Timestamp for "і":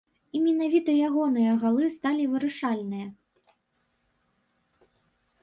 0.37-0.39